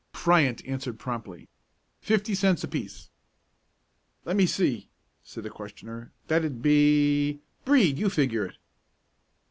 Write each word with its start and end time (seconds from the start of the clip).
Fryant 0.13 0.65
answered 0.65 0.97
promptly. 0.97 1.47
"Fifty 1.99 2.33
cents 2.33 2.63
apiece." 2.63 3.11
"Let 4.25 4.35
me 4.35 4.47
see," 4.47 4.89
said 5.23 5.43
the 5.43 5.51
questioner, 5.51 6.11
"that'd 6.25 6.59
be 6.63 7.41
Brede, 7.65 7.99
you 7.99 8.09
figure 8.09 8.47
it." 8.47 8.57